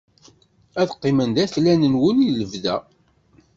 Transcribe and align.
Ad 0.81 0.87
qqimen 0.93 1.29
d 1.35 1.37
aklan-nwen 1.43 2.17
i 2.27 2.29
lebda 2.39 2.75